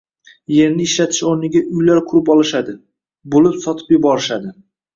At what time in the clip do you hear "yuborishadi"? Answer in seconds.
3.99-4.55